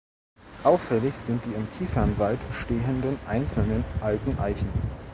[0.63, 4.71] Auffällig sind die im Kiefernwald stehenden einzelnen alten Eichen.